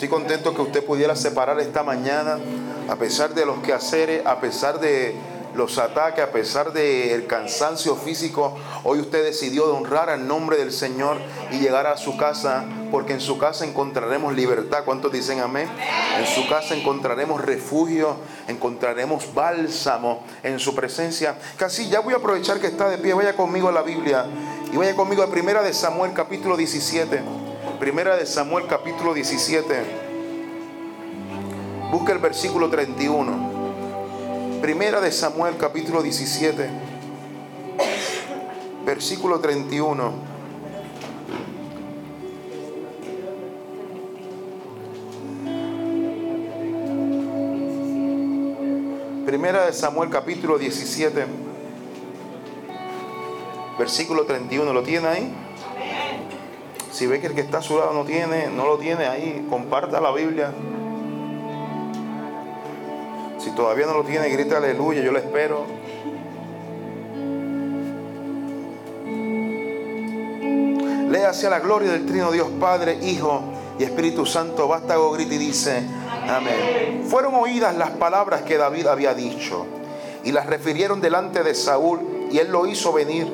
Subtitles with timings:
[0.00, 2.38] Estoy contento que usted pudiera separar esta mañana,
[2.88, 5.14] a pesar de los quehaceres, a pesar de
[5.54, 10.72] los ataques, a pesar del cansancio físico, hoy usted decidió de honrar al nombre del
[10.72, 11.18] Señor
[11.50, 14.84] y llegar a su casa, porque en su casa encontraremos libertad.
[14.86, 15.68] ¿Cuántos dicen amén?
[16.18, 18.16] En su casa encontraremos refugio,
[18.48, 21.36] encontraremos bálsamo en su presencia.
[21.58, 24.24] Casi ya voy a aprovechar que está de pie, vaya conmigo a la Biblia
[24.72, 27.49] y vaya conmigo a Primera de Samuel capítulo 17.
[27.80, 29.74] Primera de Samuel capítulo 17.
[31.90, 34.60] Busca el versículo 31.
[34.60, 36.68] Primera de Samuel capítulo 17,
[38.84, 40.12] versículo 31.
[49.24, 51.24] Primera de Samuel capítulo 17,
[53.78, 54.70] versículo 31.
[54.70, 55.49] ¿Lo tiene ahí?
[56.92, 59.46] Si ve que el que está a su lado no tiene, no lo tiene ahí,
[59.48, 60.52] comparta la Biblia.
[63.38, 65.64] Si todavía no lo tiene, grita aleluya, yo lo espero.
[71.10, 73.42] Lea hacia la gloria del Trino Dios Padre, Hijo
[73.78, 74.68] y Espíritu Santo.
[74.68, 75.82] Vástago grita y dice,
[76.28, 77.04] amén.
[77.08, 79.66] Fueron oídas las palabras que David había dicho
[80.22, 83.26] y las refirieron delante de Saúl y él lo hizo venir.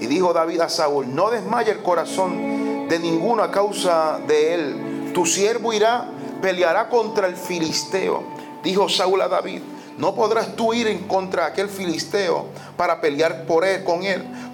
[0.00, 2.53] Y dijo David a Saúl, no desmaye el corazón
[2.88, 5.12] de ninguno a causa de él.
[5.14, 6.06] Tu siervo irá,
[6.40, 8.22] peleará contra el filisteo.
[8.62, 9.60] Dijo Saúl a David,
[9.98, 12.46] no podrás tú ir en contra de aquel filisteo
[12.76, 14.24] para pelear por él, con él,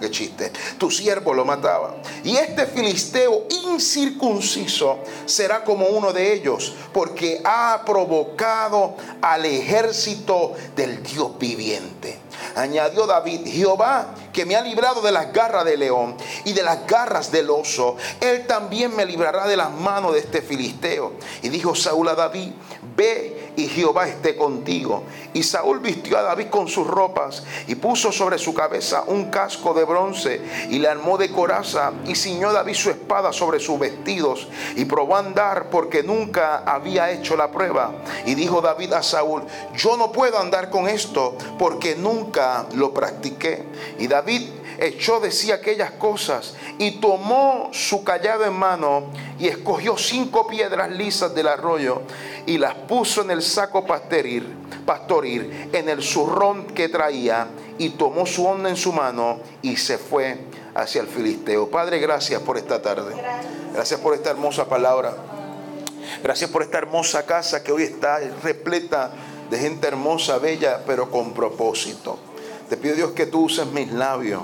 [0.00, 0.52] qué chiste.
[0.78, 1.96] Tu siervo lo mataba.
[2.24, 11.02] Y este filisteo incircunciso será como uno de ellos, porque ha provocado al ejército del
[11.02, 12.18] Dios viviente.
[12.54, 16.14] Añadió David, Jehová que me ha librado de las garras del león
[16.44, 20.42] y de las garras del oso, él también me librará de las manos de este
[20.42, 21.14] filisteo.
[21.40, 22.50] Y dijo Saúl a David,
[22.94, 25.04] ve y Jehová esté contigo.
[25.32, 29.74] Y Saúl vistió a David con sus ropas y puso sobre su cabeza un casco
[29.74, 30.40] de bronce
[30.70, 35.16] y le armó de coraza y ciñó David su espada sobre sus vestidos y probó
[35.16, 37.92] a andar porque nunca había hecho la prueba.
[38.26, 39.42] Y dijo David a Saúl,
[39.74, 43.64] yo no puedo andar con esto porque nunca lo practiqué.
[43.98, 49.04] Y David echó de sí aquellas cosas y tomó su callado en mano
[49.38, 52.02] y escogió cinco piedras lisas del arroyo
[52.46, 54.54] y las puso en el saco pastoril,
[54.86, 59.98] pastoril en el zurrón que traía y tomó su onda en su mano y se
[59.98, 60.38] fue
[60.74, 61.68] hacia el filisteo.
[61.68, 63.14] Padre, gracias por esta tarde.
[63.74, 65.14] Gracias por esta hermosa palabra.
[66.22, 69.10] Gracias por esta hermosa casa que hoy está repleta
[69.50, 72.18] de gente hermosa, bella, pero con propósito.
[72.68, 74.42] Te pido Dios que tú uses mis labios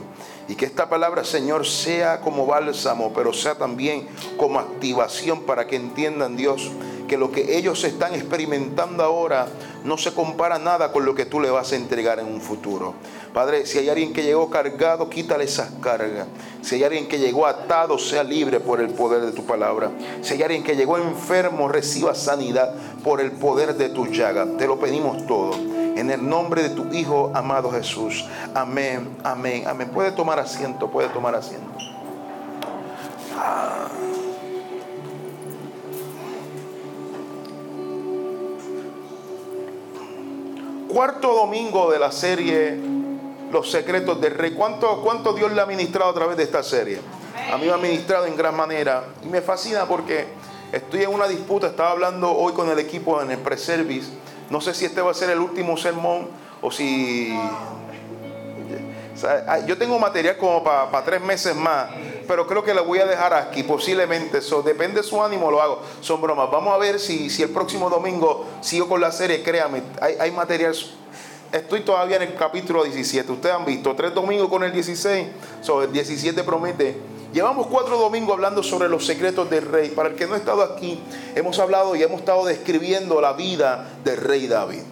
[0.49, 5.77] y que esta palabra, Señor, sea como bálsamo, pero sea también como activación para que
[5.77, 6.71] entiendan, Dios,
[7.13, 9.47] que lo que ellos están experimentando ahora
[9.85, 12.95] no se compara nada con lo que tú le vas a entregar en un futuro.
[13.35, 16.27] Padre, si hay alguien que llegó cargado, quítale esas cargas.
[16.63, 19.91] Si hay alguien que llegó atado, sea libre por el poder de tu palabra.
[20.23, 22.75] Si hay alguien que llegó enfermo, reciba sanidad
[23.05, 24.47] por el poder de tu llaga.
[24.57, 25.53] Te lo pedimos todo.
[25.55, 28.25] En el nombre de tu Hijo amado Jesús.
[28.55, 29.91] Amén, amén, amén.
[29.91, 31.77] Puede tomar asiento, puede tomar asiento.
[33.37, 34.02] Ah.
[40.93, 42.79] Cuarto domingo de la serie
[43.51, 44.53] Los secretos del rey.
[44.53, 47.01] ¿Cuánto, ¿Cuánto Dios le ha ministrado a través de esta serie?
[47.53, 49.05] A mí me ha ministrado en gran manera.
[49.25, 50.27] Y me fascina porque
[50.71, 51.69] estoy en una disputa.
[51.69, 54.09] Estaba hablando hoy con el equipo en el pre-service
[54.53, 56.29] no sé si este va a ser el último sermón
[56.61, 57.35] o si...
[59.67, 61.91] yo tengo material como para tres meses más,
[62.27, 64.39] pero creo que lo voy a dejar aquí, posiblemente.
[64.39, 65.83] Eso depende de su ánimo, lo hago.
[66.01, 66.51] Son bromas.
[66.51, 69.43] Vamos a ver si, si el próximo domingo sigo con la serie.
[69.43, 70.75] Créame, hay, hay material
[71.53, 73.31] estoy todavía en el capítulo 17.
[73.31, 75.29] Ustedes han visto tres domingos con el 16,
[75.61, 76.97] sobre el 17 promete
[77.33, 79.89] Llevamos cuatro domingos hablando sobre los secretos del rey.
[79.89, 81.01] Para el que no ha estado aquí,
[81.35, 84.83] hemos hablado y hemos estado describiendo la vida del rey David.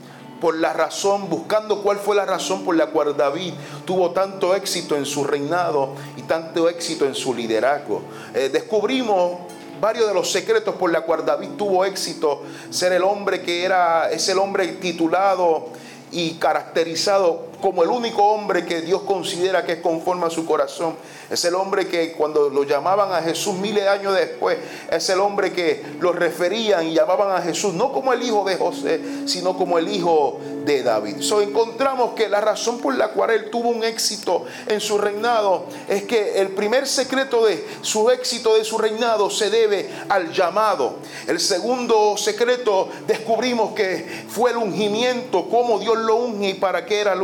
[0.40, 3.52] Por la razón, buscando cuál fue la razón por la cual David
[3.84, 8.02] tuvo tanto éxito en su reinado y tanto éxito en su liderazgo.
[8.34, 9.38] Eh, descubrimos
[9.81, 14.10] varios de los secretos por los cuales David tuvo éxito, ser el hombre que era,
[14.10, 15.69] es el hombre titulado
[16.10, 20.97] y caracterizado como el único hombre que Dios considera que es conforme a su corazón.
[21.31, 24.59] Es el hombre que cuando lo llamaban a Jesús miles de años después,
[24.91, 28.57] es el hombre que lo referían y llamaban a Jesús no como el hijo de
[28.57, 31.21] José, sino como el hijo de David.
[31.21, 35.67] So, encontramos que la razón por la cual él tuvo un éxito en su reinado
[35.89, 40.97] es que el primer secreto de su éxito de su reinado se debe al llamado.
[41.27, 47.01] El segundo secreto descubrimos que fue el ungimiento, cómo Dios lo unge y para qué
[47.01, 47.23] era la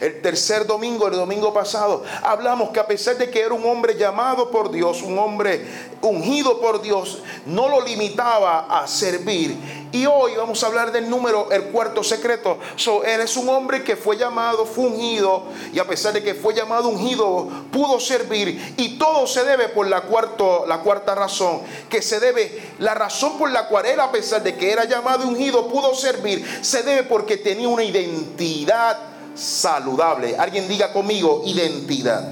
[0.00, 3.96] El tercer domingo, el domingo pasado, hablamos que a pesar de que era un hombre
[3.96, 5.66] llamado por Dios, un hombre
[6.02, 9.56] ungido por Dios, no lo limitaba a servir.
[9.92, 12.58] Y hoy vamos a hablar del número, el cuarto secreto.
[13.04, 16.54] Él es un hombre que fue llamado, fue ungido, y a pesar de que fue
[16.54, 18.74] llamado ungido, pudo servir.
[18.76, 23.36] Y todo se debe por la, cuarto, la cuarta razón, que se debe, la razón
[23.36, 27.02] por la cual él, a pesar de que era llamado ungido, pudo servir, se debe
[27.02, 30.36] porque tenía una identidad saludable.
[30.38, 32.28] Alguien diga conmigo, identidad.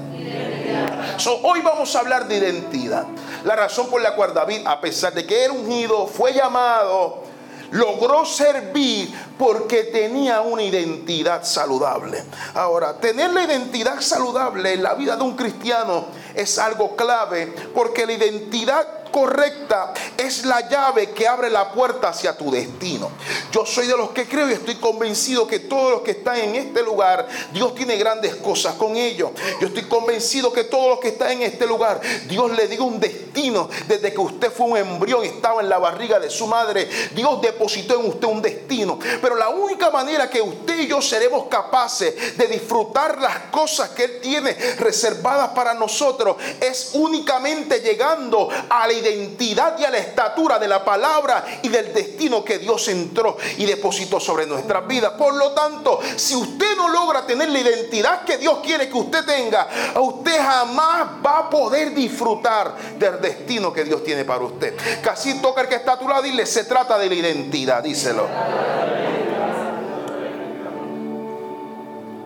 [1.17, 3.05] So, hoy vamos a hablar de identidad.
[3.43, 7.23] La razón por la cual David, a pesar de que era ungido, fue llamado,
[7.71, 12.23] logró servir porque tenía una identidad saludable.
[12.53, 18.05] Ahora, tener la identidad saludable en la vida de un cristiano es algo clave porque
[18.05, 23.11] la identidad correcta es la llave que abre la puerta hacia tu destino.
[23.51, 26.55] Yo soy de los que creo y estoy convencido que todos los que están en
[26.55, 29.31] este lugar, Dios tiene grandes cosas con ellos.
[29.59, 32.99] Yo estoy convencido que todos los que están en este lugar, Dios le dio un
[32.99, 36.89] destino desde que usted fue un embrión y estaba en la barriga de su madre.
[37.13, 38.99] Dios depositó en usted un destino.
[39.21, 44.03] Pero la única manera que usted y yo seremos capaces de disfrutar las cosas que
[44.03, 50.59] Él tiene reservadas para nosotros es únicamente llegando a la identidad y a la estatura
[50.59, 55.13] de la palabra y del destino que Dios entró y depositó sobre nuestras vidas.
[55.13, 59.25] Por lo tanto, si usted no logra tener la identidad que Dios quiere que usted
[59.25, 59.67] tenga,
[59.99, 64.75] usted jamás va a poder disfrutar del destino que Dios tiene para usted.
[65.01, 68.27] Casi toca el que está a tu lado y se trata de la identidad, díselo.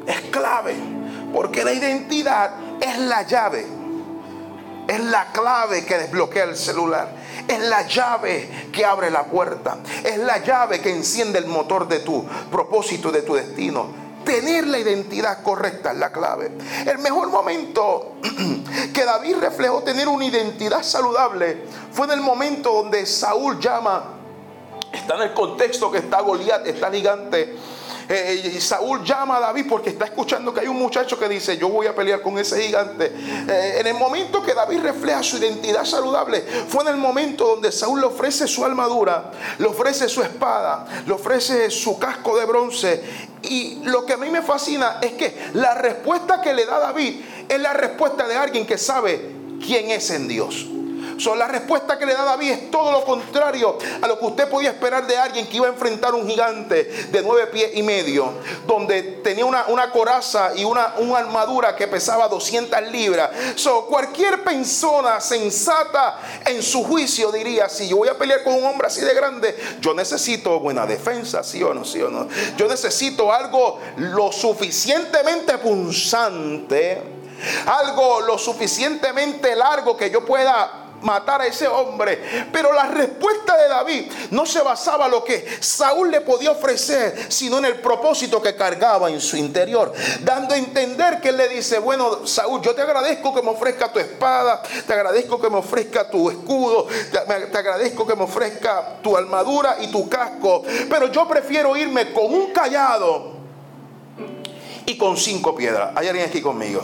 [0.06, 0.76] Es clave,
[1.34, 3.83] porque la identidad es la llave
[4.94, 7.10] es la clave que desbloquea el celular.
[7.48, 9.78] Es la llave que abre la puerta.
[10.04, 14.04] Es la llave que enciende el motor de tu propósito, de tu destino.
[14.24, 16.52] Tener la identidad correcta es la clave.
[16.86, 18.14] El mejor momento
[18.94, 24.04] que David reflejó tener una identidad saludable fue en el momento donde Saúl llama,
[24.94, 27.58] está en el contexto que está Goliat, está gigante
[28.14, 31.58] eh, eh, Saúl llama a David porque está escuchando que hay un muchacho que dice,
[31.58, 33.12] yo voy a pelear con ese gigante.
[33.48, 37.72] Eh, en el momento que David refleja su identidad saludable, fue en el momento donde
[37.72, 43.04] Saúl le ofrece su armadura, le ofrece su espada, le ofrece su casco de bronce.
[43.42, 47.20] Y lo que a mí me fascina es que la respuesta que le da David
[47.50, 50.68] es la respuesta de alguien que sabe quién es en Dios
[51.36, 54.70] la respuesta que le da David es todo lo contrario a lo que usted podía
[54.70, 58.34] esperar de alguien que iba a enfrentar un gigante de nueve pies y medio,
[58.66, 63.30] donde tenía una, una coraza y una, una, armadura que pesaba 200 libras.
[63.56, 68.66] So, cualquier persona sensata en su juicio diría, si yo voy a pelear con un
[68.66, 72.28] hombre así de grande, yo necesito buena defensa, sí o no, sí o no.
[72.58, 77.02] Yo necesito algo lo suficientemente punzante,
[77.66, 82.50] algo lo suficientemente largo que yo pueda matar a ese hombre.
[82.52, 87.28] Pero la respuesta de David no se basaba en lo que Saúl le podía ofrecer,
[87.30, 89.94] sino en el propósito que cargaba en su interior.
[90.22, 93.92] Dando a entender que él le dice, bueno, Saúl, yo te agradezco que me ofrezca
[93.92, 99.16] tu espada, te agradezco que me ofrezca tu escudo, te, agradezco que me ofrezca tu
[99.16, 103.34] armadura y tu casco, pero yo prefiero irme con un callado
[104.86, 105.92] y con cinco piedras.
[105.96, 106.82] ¿Hay alguien aquí conmigo?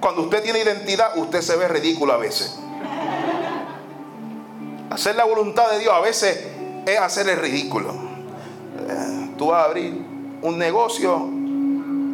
[0.00, 2.56] Cuando usted tiene identidad, usted se ve ridículo a veces.
[4.90, 6.46] Hacer la voluntad de Dios a veces
[6.86, 7.92] es hacer el ridículo.
[8.88, 10.02] Eh, tú vas a abrir
[10.40, 11.28] un negocio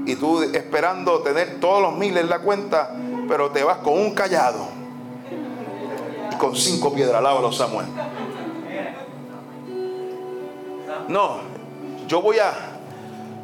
[0.07, 2.91] y tú esperando tener todos los miles en la cuenta,
[3.29, 4.67] pero te vas con un callado
[6.33, 7.23] y con cinco piedras.
[7.23, 7.87] los Samuel.
[11.09, 11.41] No,
[12.09, 12.53] yo voy a,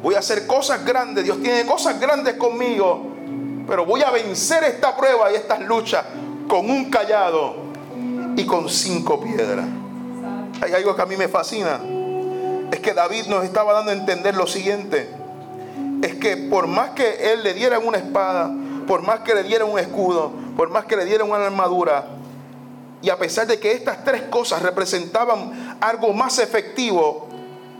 [0.03, 1.23] voy a hacer cosas grandes.
[1.23, 3.07] Dios tiene cosas grandes conmigo,
[3.67, 6.05] pero voy a vencer esta prueba y estas luchas
[6.47, 7.70] con un callado
[8.35, 9.65] y con cinco piedras.
[10.61, 11.79] Hay algo que a mí me fascina.
[12.71, 15.09] Es que David nos estaba dando a entender lo siguiente.
[16.01, 18.51] Es que por más que él le diera una espada,
[18.87, 22.05] por más que le diera un escudo, por más que le diera una armadura,
[23.03, 27.27] Y a pesar de que estas tres cosas representaban algo más efectivo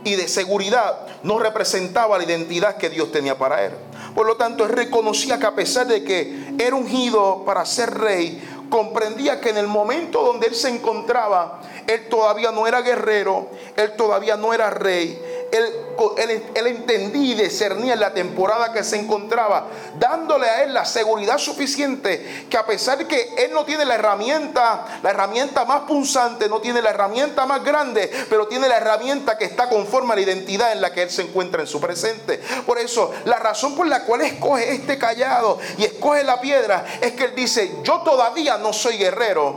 [0.02, 3.72] y de seguridad, no representaba la identidad que Dios tenía para él.
[4.16, 8.42] Por lo tanto, él reconocía que a pesar de que era ungido para ser rey,
[8.72, 13.92] comprendía que en el momento donde él se encontraba, él todavía no era guerrero, él
[13.96, 15.22] todavía no era rey,
[15.52, 19.66] él, entendía y discernía la temporada que se encontraba,
[19.98, 23.94] dándole a él la seguridad suficiente que a pesar de que él no tiene la
[23.94, 29.36] herramienta, la herramienta más punzante, no tiene la herramienta más grande, pero tiene la herramienta
[29.36, 32.40] que está conforme a la identidad en la que él se encuentra en su presente.
[32.66, 37.12] Por eso, la razón por la cual escoge este callado y escoge la piedra es
[37.12, 39.56] que él dice, yo todavía no soy guerrero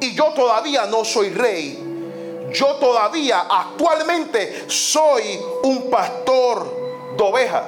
[0.00, 1.91] y yo todavía no soy rey
[2.52, 7.62] yo todavía actualmente soy un pastor de ovejas.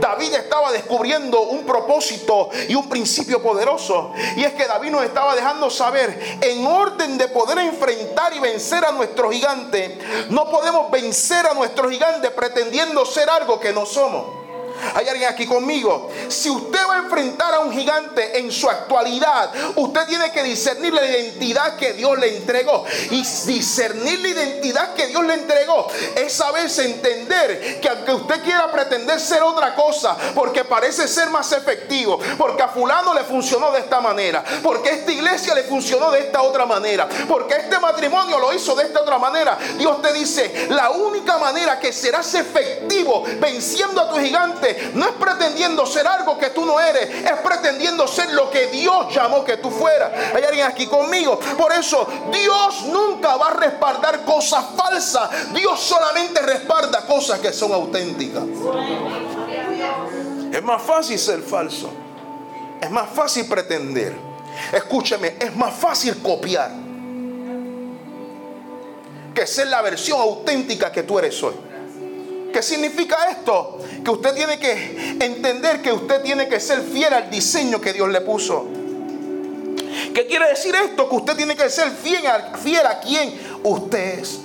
[0.00, 4.12] David estaba descubriendo un propósito y un principio poderoso.
[4.36, 8.84] Y es que David nos estaba dejando saber, en orden de poder enfrentar y vencer
[8.84, 9.98] a nuestro gigante,
[10.28, 14.41] no podemos vencer a nuestro gigante pretendiendo ser algo que no somos.
[14.94, 16.10] Hay alguien aquí conmigo.
[16.28, 20.92] Si usted va a enfrentar a un gigante en su actualidad, usted tiene que discernir
[20.92, 22.84] la identidad que Dios le entregó.
[23.10, 28.70] Y discernir la identidad que Dios le entregó es saberse entender que aunque usted quiera
[28.70, 33.80] pretender ser otra cosa, porque parece ser más efectivo, porque a fulano le funcionó de
[33.80, 38.52] esta manera, porque esta iglesia le funcionó de esta otra manera, porque este matrimonio lo
[38.52, 44.00] hizo de esta otra manera, Dios te dice, la única manera que serás efectivo venciendo
[44.00, 48.32] a tu gigante no es pretendiendo ser algo que tú no eres, es pretendiendo ser
[48.32, 50.10] lo que Dios llamó que tú fueras.
[50.34, 51.38] Hay alguien aquí conmigo.
[51.56, 55.52] Por eso Dios nunca va a respaldar cosas falsas.
[55.52, 58.44] Dios solamente respalda cosas que son auténticas.
[60.52, 61.90] Es más fácil ser falso.
[62.80, 64.16] Es más fácil pretender.
[64.72, 66.70] Escúcheme, es más fácil copiar
[69.34, 71.54] que ser la versión auténtica que tú eres hoy.
[72.52, 73.78] ¿Qué significa esto?
[74.04, 78.08] Que usted tiene que entender que usted tiene que ser fiel al diseño que Dios
[78.08, 78.66] le puso.
[80.14, 81.08] ¿Qué quiere decir esto?
[81.08, 83.32] Que usted tiene que ser fiel a, fiel a quien
[83.62, 84.40] usted es.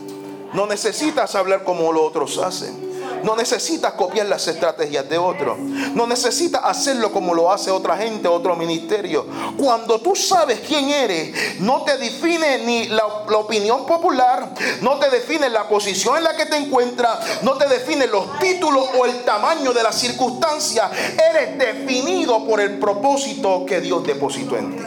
[0.54, 2.87] No necesitas hablar como los otros hacen.
[3.24, 5.58] No necesitas copiar las estrategias de otros.
[5.58, 9.26] No necesitas hacerlo como lo hace otra gente, otro ministerio.
[9.58, 15.50] Cuando tú sabes quién eres, no te define ni la, opinión popular, no te define
[15.50, 19.74] la posición en la que te encuentras, no te define los títulos o el tamaño
[19.74, 20.90] de las circunstancias.
[21.30, 24.84] Eres definido por el propósito que Dios depositó en ti.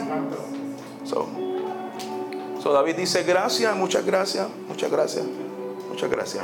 [2.63, 5.25] so David dice gracias, muchas gracias, muchas gracias,
[5.89, 6.43] muchas gracias.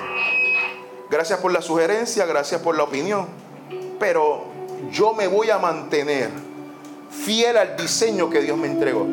[1.10, 3.28] Gracias por la sugerencia, gracias por la opinión.
[4.00, 4.46] Pero
[4.92, 6.30] yo me voy a mantener
[7.10, 9.06] fiel al diseño que Dios me entregó.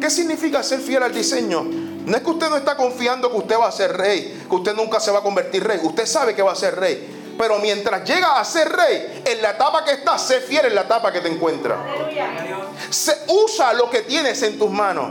[0.00, 1.64] ¿Qué significa ser fiel al diseño?
[1.64, 4.74] No es que usted no está confiando que usted va a ser rey, que usted
[4.74, 5.80] nunca se va a convertir rey.
[5.82, 7.34] Usted sabe que va a ser rey.
[7.36, 10.82] Pero mientras llega a ser rey, en la etapa que está, sé fiel en la
[10.82, 11.76] etapa que te encuentra.
[12.90, 15.10] Se usa lo que tienes en tus manos.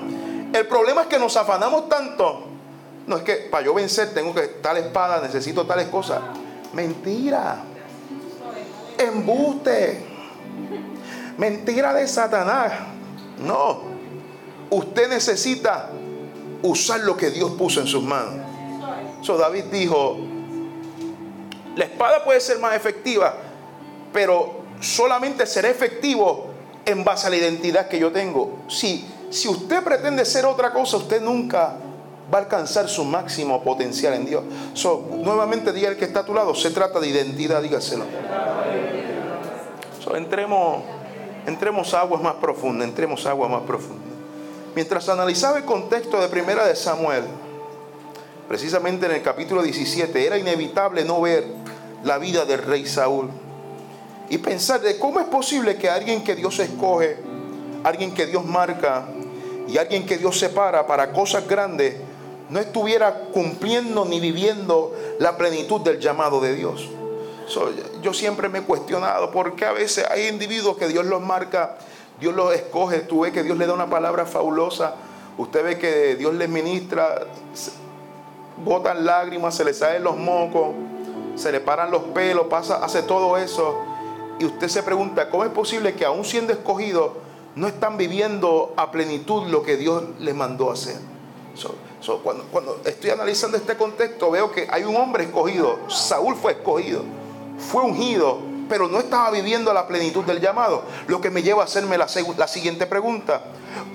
[0.54, 2.53] El problema es que nos afanamos tanto
[3.06, 6.22] no es que para yo vencer tengo que tal espada, necesito tales cosas.
[6.74, 7.64] Mentira.
[8.98, 10.06] Embuste.
[11.38, 12.72] Mentira de Satanás.
[13.40, 13.82] No.
[14.70, 15.90] Usted necesita
[16.62, 18.46] usar lo que Dios puso en sus manos.
[19.22, 20.18] So David dijo,
[21.76, 23.36] la espada puede ser más efectiva,
[24.12, 26.48] pero solamente será efectivo
[26.86, 28.60] en base a la identidad que yo tengo.
[28.68, 31.78] Si, si usted pretende ser otra cosa, usted nunca
[32.34, 34.44] va a alcanzar su máximo potencial en Dios.
[35.22, 38.06] nuevamente diga el que está a tu lado, se trata de identidad, dígaselo.
[40.16, 40.84] entremos,
[41.46, 44.08] entremos a aguas más profundas, entremos a aguas más profundas.
[44.76, 47.24] Mientras analizaba el contexto de Primera de Samuel,
[48.48, 51.46] precisamente en el capítulo 17, era inevitable no ver
[52.04, 53.30] la vida del rey Saúl
[54.30, 57.18] y pensar de cómo es posible que alguien que Dios escoge,
[57.84, 59.06] alguien que Dios marca
[59.68, 61.96] y alguien que Dios separa para cosas grandes,
[62.54, 66.88] no estuviera cumpliendo ni viviendo la plenitud del llamado de Dios.
[68.04, 71.78] yo siempre me he cuestionado por qué a veces hay individuos que Dios los marca,
[72.20, 74.94] Dios los escoge, tú ves que Dios le da una palabra fabulosa,
[75.40, 77.26] usted ve que Dios les ministra,
[78.64, 80.76] botan lágrimas, se les salen los mocos,
[81.36, 83.80] se le paran los pelos, pasa, hace todo eso.
[84.38, 87.16] Y usted se pregunta, ¿cómo es posible que aún siendo escogido
[87.56, 90.98] no están viviendo a plenitud lo que Dios les mandó hacer?
[92.24, 95.80] Cuando, estoy analizando este contexto, veo que hay un hombre escogido.
[95.90, 97.04] Saúl fue escogido,
[97.58, 100.84] fue ungido, pero no estaba viviendo la plenitud del llamado.
[101.08, 102.08] Lo que me lleva a hacerme la,
[102.38, 103.42] la siguiente pregunta.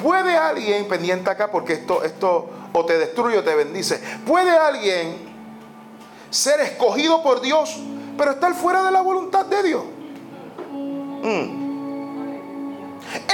[0.03, 5.17] ¿Puede alguien, pendiente acá, porque esto, esto o te destruye o te bendice, ¿puede alguien
[6.31, 7.77] ser escogido por Dios,
[8.17, 9.85] pero estar fuera de la voluntad de Dios?
[11.23, 11.59] Mm.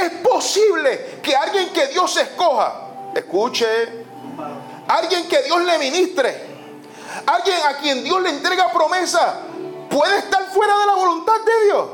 [0.03, 4.04] Es posible que alguien que Dios escoja, escuche,
[4.97, 6.47] alguien que Dios le ministre,
[7.27, 9.41] alguien a quien Dios le entrega promesa,
[9.91, 11.89] puede estar fuera de la voluntad de Dios.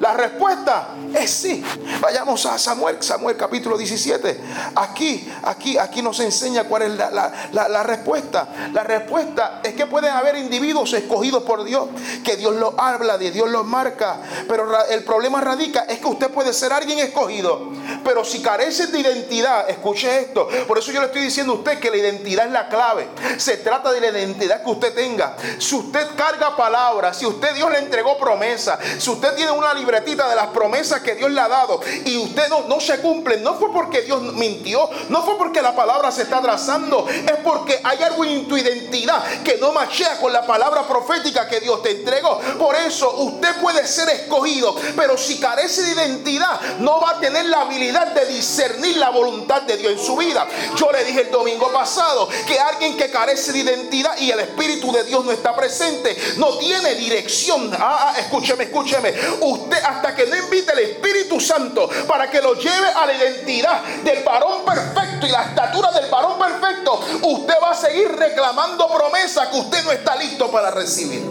[0.00, 1.64] La respuesta es sí.
[2.00, 4.40] Vayamos a Samuel, Samuel capítulo 17.
[4.74, 8.48] Aquí, aquí, aquí nos enseña cuál es la, respuesta.
[8.72, 11.88] La respuesta es que pueden haber individuos escogidos por Dios,
[12.24, 14.18] que Dios los habla, de Dios los marca.
[14.48, 17.70] Pero el problema radica es que usted puede ser alguien escogido,
[18.04, 20.48] pero si carece de identidad, escuche esto.
[20.66, 23.08] Por eso yo le estoy diciendo a usted que la identidad es la clave.
[23.38, 25.36] Se trata de la identidad que usted tenga.
[25.58, 30.28] Si usted carga palabras, si usted Dios le entregó promesa, si usted tiene una libretita
[30.28, 33.54] de las promesas que Dios le ha dado y usted no, no se cumple, no
[33.54, 38.02] fue porque Dios mintió, no fue porque la palabra se está trazando, es porque hay
[38.02, 42.40] algo en tu identidad que no machea con la palabra profética que Dios te entregó.
[42.58, 47.44] Por eso usted puede ser escogido, pero si carece de identidad, no va a tener
[47.46, 50.46] la habilidad de discernir la voluntad de Dios en su vida.
[50.76, 54.92] Yo le dije el domingo pasado que alguien que carece de identidad y el Espíritu
[54.92, 57.70] de Dios no está presente, no tiene dirección.
[57.74, 59.12] Ah, ah escúcheme, escúcheme.
[59.40, 63.82] Usted hasta que no invite el Espíritu Santo para que lo lleve a la identidad
[64.04, 69.50] del varón perfecto y la estatura del varón perfecto, usted va a seguir reclamando promesa
[69.50, 71.22] que usted no está listo para recibir.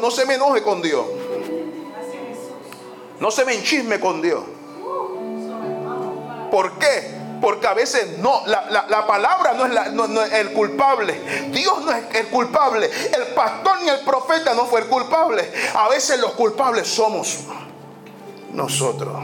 [0.00, 1.06] no se me enoje con Dios.
[3.18, 4.42] No se me enchisme con Dios.
[6.50, 7.19] ¿Por qué?
[7.40, 11.48] Porque a veces no, la, palabra no es, no es, el culpable.
[11.50, 12.90] Dios no es el culpable.
[13.16, 15.50] El pastor ni el profeta no fue el culpable.
[15.74, 17.38] A veces los culpables somos
[18.52, 19.16] nosotros.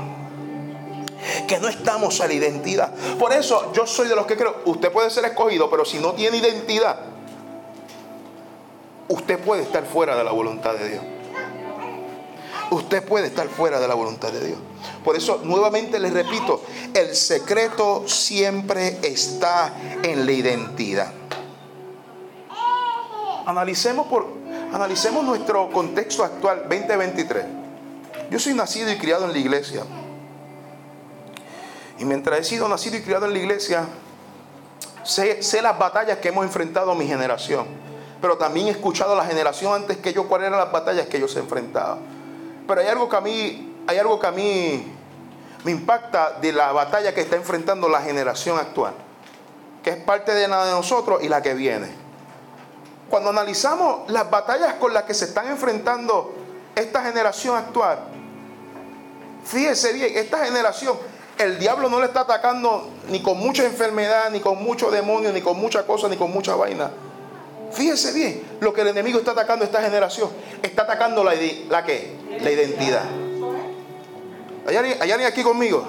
[1.46, 2.92] Que no estamos a la identidad.
[3.18, 6.12] Por eso yo soy de los que creo, usted puede ser escogido, pero si no
[6.12, 6.97] tiene identidad,
[9.08, 11.04] usted puede estar fuera de la voluntad de Dios.
[12.76, 14.58] Usted puede estar fuera de la voluntad de Dios.
[15.02, 16.60] Por eso nuevamente les repito,
[16.93, 21.10] el secreto siempre está en la identidad.
[23.47, 24.26] Analicemos, por,
[24.75, 27.47] analicemos nuestro contexto actual 2023.
[28.30, 29.82] Yo soy nacido y criado en la iglesia.
[31.99, 33.86] Y mientras he sido nacido y criado en la iglesia,
[35.02, 37.67] sé, las batallas que hemos enfrentado mi generación.
[38.21, 41.17] Pero también he escuchado a la generación antes que yo cuáles eran las batallas que
[41.17, 42.15] ellos se enfrentaban.
[42.66, 44.92] Pero hay algo que a mí, hay algo que a mí
[45.64, 48.94] me impacta de la batalla que está enfrentando la generación actual,
[49.82, 51.88] que es parte de la de nosotros y la que viene.
[53.08, 56.34] Cuando analizamos las batallas con las que se están enfrentando
[56.74, 57.98] esta generación actual,
[59.44, 60.96] fíjese bien, esta generación,
[61.38, 65.40] el diablo no le está atacando ni con mucha enfermedad, ni con mucho demonio, ni
[65.40, 66.90] con mucha cosa, ni con mucha vaina.
[67.76, 70.30] Fíjese bien lo que el enemigo está atacando a esta generación.
[70.62, 71.34] Está atacando la,
[71.69, 72.17] la que?
[72.41, 73.04] La identidad.
[74.67, 75.84] ¿Hay alguien, aquí conmigo?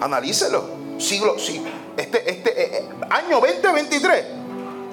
[0.00, 0.64] Analícelo.
[0.98, 1.62] Siglo, sí.
[1.96, 4.24] Este, este eh, eh, año 2023,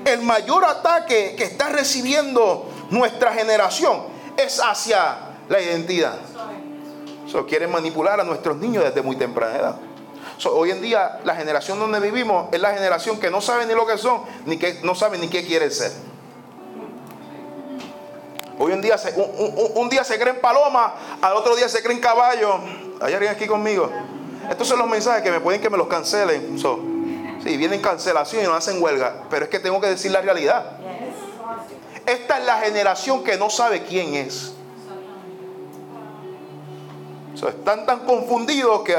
[0.05, 4.03] el mayor ataque que está recibiendo nuestra generación
[4.37, 5.17] es hacia
[5.49, 6.15] la identidad.
[7.31, 9.75] So, quieren manipular a nuestros niños desde muy temprana edad
[10.45, 13.85] hoy en día la generación donde vivimos es la generación que no sabe ni lo
[13.85, 15.91] que son, ni que no sabe ni qué quieren ser.
[18.59, 19.13] Hoy en día se,
[19.75, 22.59] un, día se creen paloma, al otro día se creen caballo.
[23.01, 23.89] ¿Hay alguien aquí conmigo?
[24.49, 26.59] Estos son los mensajes que me pueden que me los cancelen.
[26.59, 26.79] So,
[27.43, 30.77] sí, vienen cancelación y no hacen huelga, pero es que tengo que decir la realidad.
[32.05, 34.53] Esta es la generación que no sabe quién es.
[37.47, 38.95] están tan confundidos que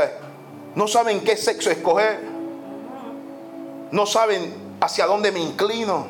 [0.75, 2.21] no saben qué sexo escoger,
[3.91, 6.07] no saben hacia dónde me inclino,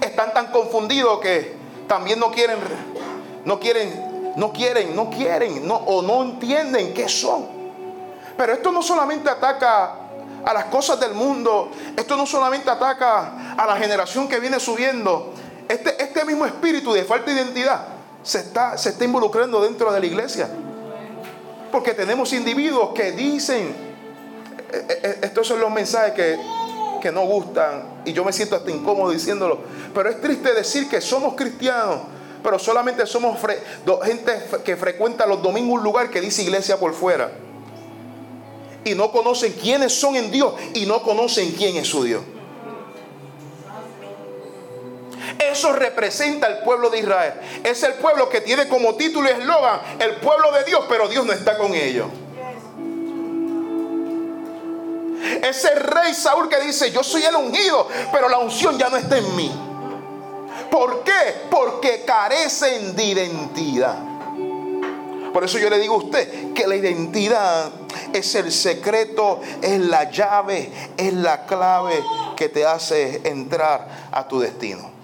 [0.00, 1.54] están tan confundidos que
[1.86, 2.58] también no quieren,
[3.44, 7.46] no quieren, no quieren, no quieren, o no entienden qué son.
[8.36, 9.94] Pero esto no solamente ataca
[10.44, 15.32] a las cosas del mundo, esto no solamente ataca a la generación que viene subiendo,
[15.68, 17.86] este, este mismo espíritu de falta de identidad
[18.22, 20.48] se está, se está involucrando dentro de la iglesia.
[21.70, 23.74] Porque tenemos individuos que dicen,
[24.72, 26.38] eh, eh, eh, estos son los mensajes que,
[27.00, 29.58] que no gustan y yo me siento hasta incómodo diciéndolo.
[29.94, 32.00] Pero es triste decir que somos cristianos,
[32.42, 33.38] pero solamente somos
[34.04, 34.32] gente
[34.64, 37.30] que frecuenta los domingos un lugar que dice iglesia por fuera.
[38.84, 42.22] Y no conocen quiénes son en Dios y no conocen quién es su Dios.
[45.60, 47.34] Eso representa el pueblo de Israel.
[47.62, 51.26] Es el pueblo que tiene como título y eslogan el pueblo de Dios, pero Dios
[51.26, 52.06] no está con ellos.
[55.42, 59.18] Ese rey Saúl que dice, yo soy el ungido, pero la unción ya no está
[59.18, 59.52] en mí.
[60.70, 61.12] ¿Por qué?
[61.50, 63.98] Porque carecen de identidad.
[65.30, 67.70] Por eso yo le digo a usted que la identidad
[68.14, 72.02] es el secreto, es la llave, es la clave
[72.34, 74.99] que te hace entrar a tu destino.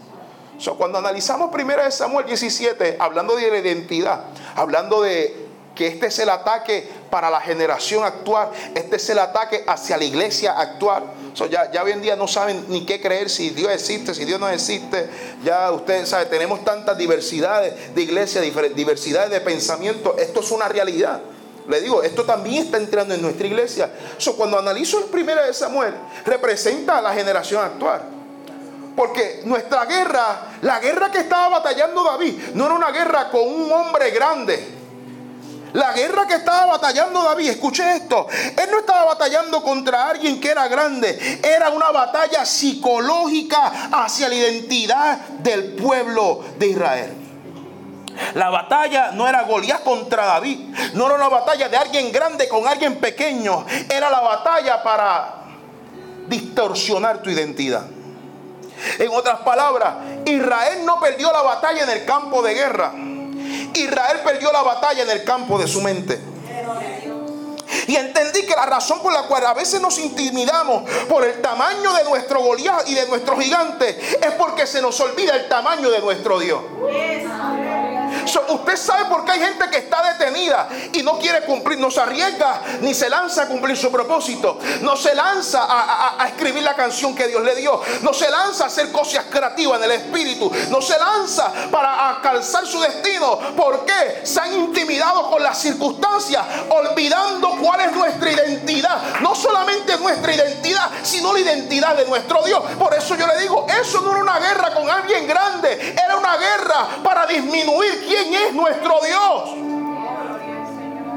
[0.78, 6.30] Cuando analizamos 1 Samuel 17, hablando de la identidad, hablando de que este es el
[6.30, 11.04] ataque para la generación actual, este es el ataque hacia la iglesia actual.
[11.50, 14.40] ya, ya hoy en día no saben ni qué creer, si Dios existe, si Dios
[14.40, 15.08] no existe.
[15.44, 20.16] Ya ustedes saben, tenemos tantas diversidades de iglesia, diversidades de pensamiento.
[20.18, 21.20] Esto es una realidad.
[21.68, 23.90] Le digo, esto también está entrando en nuestra iglesia.
[24.36, 28.02] cuando analizo el primero de Samuel, representa a la generación actual.
[28.96, 33.70] Porque nuestra guerra, la guerra que estaba batallando David, no era una guerra con un
[33.70, 34.74] hombre grande.
[35.74, 40.48] La guerra que estaba batallando David, escuche esto, él no estaba batallando contra alguien que
[40.48, 47.14] era grande, era una batalla psicológica hacia la identidad del pueblo de Israel.
[48.34, 50.60] La batalla no era Goliat contra David,
[50.94, 55.34] no era una batalla de alguien grande con alguien pequeño, era la batalla para
[56.26, 57.84] distorsionar tu identidad.
[58.98, 62.92] En otras palabras, Israel no perdió la batalla en el campo de guerra.
[63.74, 66.20] Israel perdió la batalla en el campo de su mente.
[67.86, 71.92] Y entendí que la razón por la cual a veces nos intimidamos por el tamaño
[71.92, 76.00] de nuestro Goliat y de nuestro gigante es porque se nos olvida el tamaño de
[76.00, 76.60] nuestro Dios
[78.48, 82.00] usted sabe por qué hay gente que está detenida y no quiere cumplir, no se
[82.00, 84.58] arriesga ni se lanza a cumplir su propósito.
[84.80, 87.80] No se lanza a, escribir la canción que Dios le dio.
[88.02, 90.50] No se lanza a hacer cosas creativas en el espíritu.
[90.70, 93.38] No se lanza para calzar su destino.
[93.56, 94.20] ¿Por qué?
[94.24, 99.20] Se han intimidado con las circunstancias, olvidando cuál es nuestra identidad.
[99.20, 102.62] No solamente nuestra identidad, sino la identidad de nuestro Dios.
[102.78, 106.36] Por eso yo le digo, eso no era una guerra con alguien grande, era una
[106.36, 109.50] guerra para disminuir quién es nuestro Dios.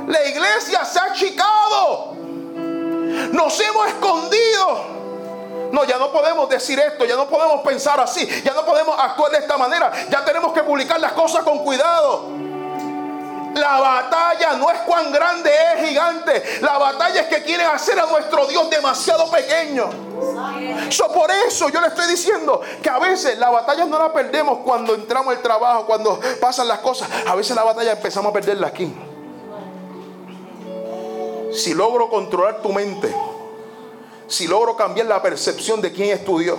[0.08, 2.14] La iglesia se ha achicado.
[3.32, 5.00] Nos hemos escondido.
[5.72, 9.32] No, ya no podemos decir esto, ya no podemos pensar así, ya no podemos actuar
[9.32, 12.26] de esta manera, ya tenemos que publicar las cosas con cuidado.
[13.54, 18.08] La batalla no es cuán grande es gigante, la batalla es que quieren hacer a
[18.08, 20.09] nuestro Dios demasiado pequeño.
[20.89, 24.60] So, por eso yo le estoy diciendo que a veces la batalla no la perdemos
[24.60, 27.10] cuando entramos al trabajo, cuando pasan las cosas.
[27.27, 28.91] A veces la batalla empezamos a perderla aquí.
[31.53, 33.13] Si logro controlar tu mente,
[34.27, 36.58] si logro cambiar la percepción de quién es tu Dios,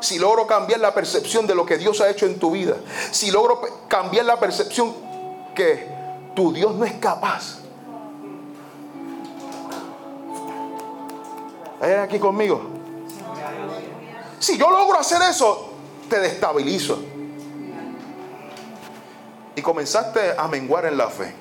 [0.00, 2.76] si logro cambiar la percepción de lo que Dios ha hecho en tu vida,
[3.10, 4.94] si logro cambiar la percepción
[5.54, 5.88] que
[6.34, 7.58] tu Dios no es capaz.
[11.80, 12.77] ¿Hay aquí conmigo?
[14.38, 15.72] Si yo logro hacer eso,
[16.08, 16.98] te destabilizo.
[19.56, 21.34] Y comenzaste a menguar en la fe.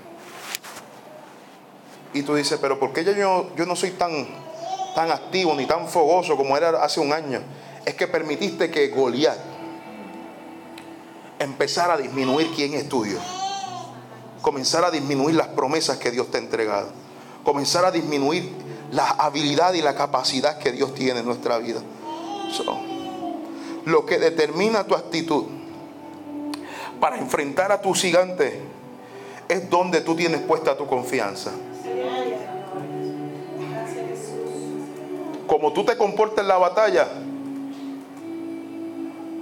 [2.13, 4.27] Y tú dices, pero ¿por qué yo, yo no soy tan,
[4.95, 7.41] tan activo ni tan fogoso como era hace un año?
[7.85, 9.37] Es que permitiste que Goliat
[11.39, 13.21] empezara a disminuir quién es tu Dios.
[14.41, 16.89] Comenzar a disminuir las promesas que Dios te ha entregado.
[17.43, 18.51] Comenzar a disminuir
[18.91, 21.81] la habilidad y la capacidad que Dios tiene en nuestra vida
[23.87, 25.45] lo que determina tu actitud
[26.99, 28.59] para enfrentar a tu gigante
[29.47, 31.51] es donde tú tienes puesta tu confianza.
[35.47, 37.07] Como tú te comportas en la batalla,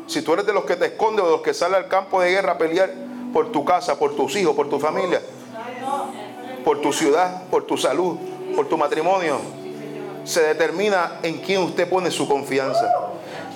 [0.06, 2.22] si tú eres de los que te esconde o de los que sale al campo
[2.22, 2.94] de guerra a pelear
[3.34, 5.24] por tu casa, por tus hijos, por tu familia,
[6.64, 8.18] por tu ciudad, por tu salud,
[8.56, 9.40] por tu matrimonio,
[10.24, 12.92] se determina en quién usted pone su confianza.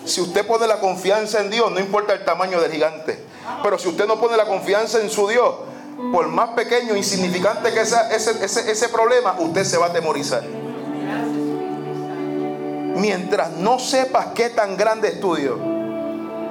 [0.05, 3.19] Si usted pone la confianza en Dios, no importa el tamaño del gigante.
[3.63, 5.55] Pero si usted no pone la confianza en su Dios,
[6.11, 10.43] por más pequeño e insignificante que sea ese, ese problema, usted se va a atemorizar.
[12.95, 15.57] Mientras no sepas qué tan grande es tu Dios,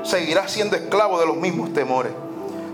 [0.03, 2.13] seguirás siendo esclavo de los mismos temores.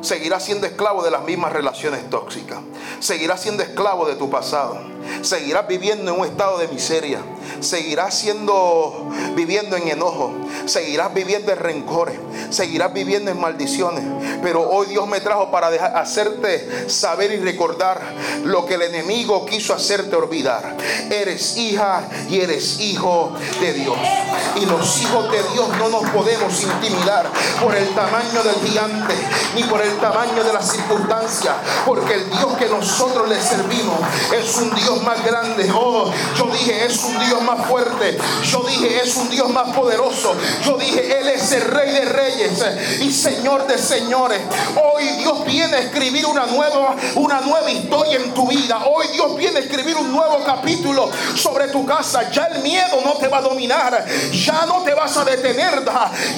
[0.00, 2.58] Seguirás siendo esclavo de las mismas relaciones tóxicas.
[3.00, 7.20] Seguirás siendo esclavo de tu pasado Seguirás viviendo en un estado de miseria.
[7.60, 10.32] Seguirás siendo viviendo en enojo.
[10.66, 12.18] Seguirás viviendo en rencores.
[12.50, 14.04] Seguirás viviendo en maldiciones.
[14.42, 18.00] Pero hoy Dios me trajo para hacerte saber y recordar
[18.44, 20.76] lo que el enemigo quiso hacerte olvidar.
[21.10, 23.96] Eres hija y eres hijo de Dios.
[24.56, 27.30] Y los hijos de Dios no nos podemos intimidar
[27.62, 29.14] por el tamaño del gigante
[29.54, 31.54] ni por el tamaño de las circunstancias.
[31.86, 33.98] Porque el Dios que nosotros le servimos
[34.32, 35.70] es un Dios más grande.
[35.74, 38.18] Oh, yo dije, es un Dios más fuerte.
[38.50, 40.34] Yo dije, es un Dios más poderoso.
[40.64, 42.64] Yo dije, Él es el Rey de Reyes
[43.00, 44.40] y Señor de Señores.
[44.82, 48.84] Hoy Dios viene a escribir una nueva, una nueva historia en tu vida.
[48.86, 52.30] Hoy Dios viene a escribir un nuevo capítulo sobre tu casa.
[52.30, 54.04] Ya el miedo no te va a dominar.
[54.32, 55.84] Ya no te vas a detener.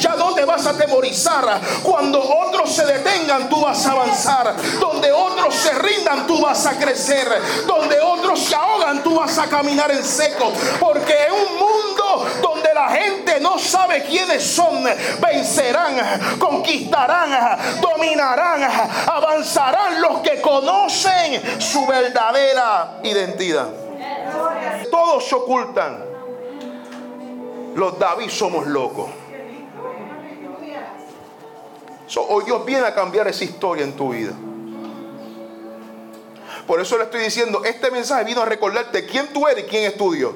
[0.01, 1.61] Ya no te vas a temorizar.
[1.83, 4.55] Cuando otros se detengan, tú vas a avanzar.
[4.81, 7.29] Donde otros se rindan, tú vas a crecer.
[7.66, 10.53] Donde otros se ahogan, tú vas a caminar en seco.
[10.79, 14.85] Porque en un mundo donde la gente no sabe quiénes son,
[15.21, 18.63] vencerán, conquistarán, dominarán,
[19.07, 23.69] avanzarán los que conocen su verdadera identidad.
[24.91, 26.05] Todos se ocultan.
[27.75, 29.11] Los David somos locos.
[32.29, 34.33] hoy Dios viene a cambiar esa historia en tu vida.
[36.67, 39.85] Por eso le estoy diciendo, este mensaje vino a recordarte quién tú eres y quién
[39.85, 40.35] es tu Dios.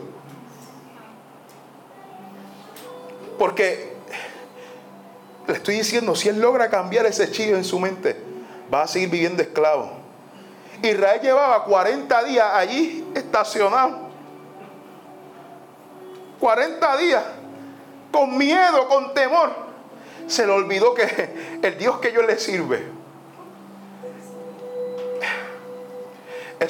[3.38, 3.96] Porque
[5.48, 8.16] le estoy diciendo, si él logra cambiar ese chillo en su mente,
[8.72, 9.90] va a seguir viviendo esclavo.
[10.82, 14.10] Israel llevaba 40 días allí estacionado.
[16.38, 17.24] 40 días
[18.12, 19.50] con miedo, con temor.
[20.28, 22.99] Se le olvidó que el Dios que yo le sirve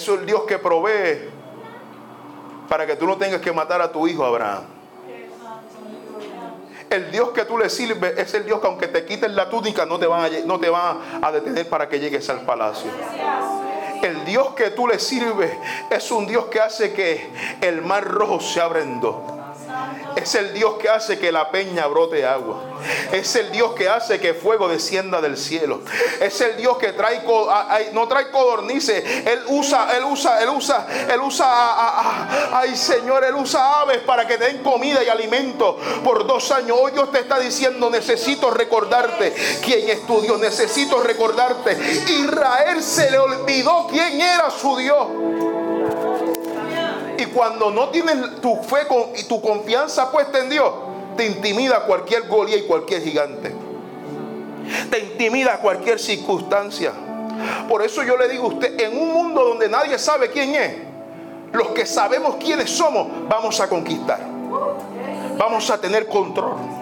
[0.01, 1.29] es el Dios que provee
[2.69, 4.65] para que tú no tengas que matar a tu hijo Abraham.
[6.89, 9.87] El Dios que tú le sirves es el Dios que aunque te quiten la túnica
[9.87, 12.91] no te van a, no te van a detener para que llegues al palacio.
[14.03, 15.53] El Dios que tú le sirves
[15.91, 17.29] es un Dios que hace que
[17.61, 19.40] el mar rojo se abra en dos.
[20.17, 22.63] Es el Dios que hace que la peña brote agua.
[23.13, 25.81] Es el Dios que hace que fuego descienda del cielo.
[26.21, 27.23] Es el Dios que trae
[27.93, 29.05] no trae codornices.
[29.27, 34.37] Él usa, él usa, él usa, él usa, ay Señor, él usa aves para que
[34.37, 36.77] den comida y alimento por dos años.
[36.81, 40.39] Hoy Dios te está diciendo, necesito recordarte quién es tu Dios.
[40.41, 41.73] Necesito recordarte.
[42.09, 45.07] Israel se le olvidó quién era su Dios.
[47.35, 50.73] Cuando no tienes tu fe y tu confianza puesta en Dios,
[51.17, 53.55] te intimida cualquier golía y cualquier gigante.
[54.91, 56.93] Te intimida cualquier circunstancia.
[57.69, 60.77] Por eso yo le digo a usted, en un mundo donde nadie sabe quién es,
[61.53, 64.21] los que sabemos quiénes somos, vamos a conquistar.
[65.39, 66.80] Vamos a tener control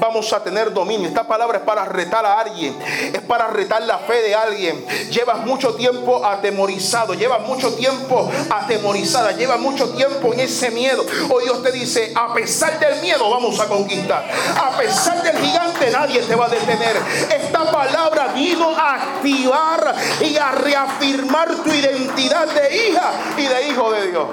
[0.00, 1.06] vamos a tener dominio.
[1.06, 2.76] Esta palabra es para retar a alguien,
[3.12, 4.84] es para retar la fe de alguien.
[5.10, 11.04] Llevas mucho tiempo atemorizado, llevas mucho tiempo atemorizada, llevas mucho tiempo en ese miedo.
[11.28, 14.24] Hoy Dios te dice, a pesar del miedo vamos a conquistar.
[14.56, 16.96] A pesar del gigante nadie te va a detener.
[17.30, 23.92] Esta palabra vino a activar y a reafirmar tu identidad de hija y de hijo
[23.92, 24.28] de Dios.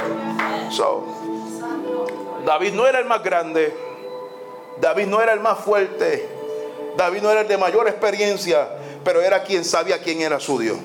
[2.46, 3.87] David no era el más grande.
[4.82, 6.30] David no era el más fuerte.
[6.96, 8.68] David no era el de mayor experiencia,
[9.04, 10.78] pero era quien sabía quién era su Dios.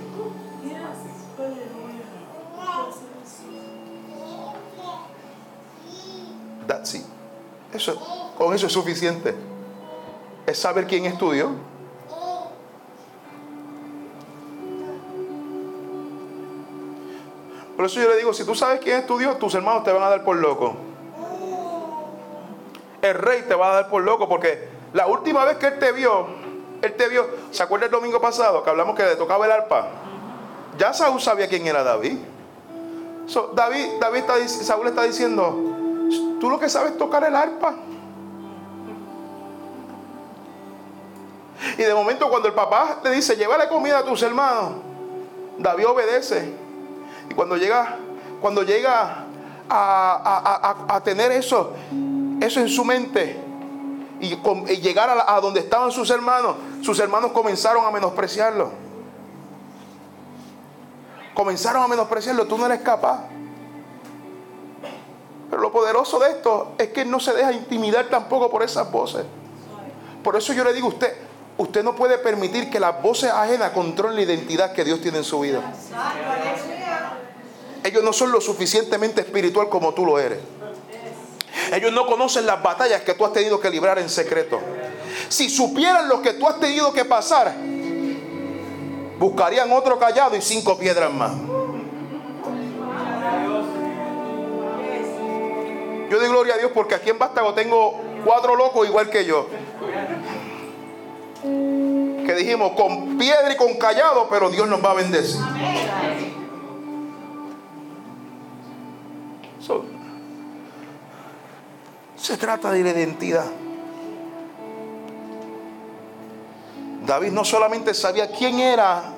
[6.67, 7.05] That's it.
[7.73, 9.35] Eso, con eso es suficiente.
[10.47, 11.51] Es saber quién es tu Dios.
[17.77, 19.93] Por eso yo le digo, si tú sabes quién es tu Dios, tus hermanos te
[19.93, 20.92] van a dar por loco
[23.03, 25.91] el rey te va a dar por loco porque la última vez que él te
[25.93, 26.27] vio,
[26.81, 29.89] él te vio, ¿se acuerda el domingo pasado que hablamos que le tocaba el arpa?
[30.79, 32.19] Ya Saúl sabía quién era David.
[33.55, 35.53] David, David está, Saúl está diciendo,
[36.41, 37.75] tú lo que sabes tocar el arpa.
[41.77, 44.75] Y de momento cuando el papá le dice, llévale comida a tus hermanos,
[45.59, 46.53] David obedece.
[47.31, 47.97] Y cuando llega,
[48.41, 49.25] cuando llega
[49.69, 51.73] a tener eso,
[52.43, 53.37] eso en su mente
[54.21, 54.37] y,
[54.77, 58.71] llegar a, donde estaban sus hermanos, sus hermanos comenzaron a menospreciarlo.
[61.35, 63.25] Comenzaron a menospreciarlo, tú no eres capaz.
[65.51, 69.25] Pero lo poderoso de esto es que no se deja intimidar tampoco por esas voces.
[70.23, 71.15] Por eso yo le digo a usted,
[71.59, 75.25] usted no puede permitir que las voces ajenas controlen la identidad que Dios tiene en
[75.25, 75.61] su vida.
[77.83, 80.39] Ellos no son lo suficientemente espiritual como tú lo eres.
[81.73, 84.61] Ellos no conocen las batallas que tú has tenido que librar en secreto.
[85.29, 87.55] Si supieran lo que tú has tenido que pasar,
[89.19, 91.33] buscarían otro callado y cinco piedras más.
[96.11, 99.47] Yo doy gloria a Dios porque aquí en Vástago tengo cuatro locos igual que yo.
[101.43, 105.41] Que dijimos con piedra y con callado, pero Dios nos va a bendecir.
[112.23, 113.51] Se trata de la identidad.
[117.05, 119.13] David no solamente sabía quién era,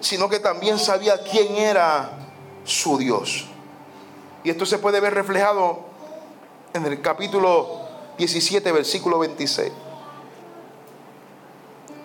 [0.00, 2.10] sino que también sabía quién era
[2.64, 3.46] su Dios.
[4.42, 5.84] Y esto se puede ver reflejado
[6.74, 7.82] en el capítulo
[8.18, 9.70] 17, versículo 26.